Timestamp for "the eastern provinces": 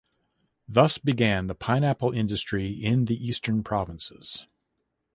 3.05-4.47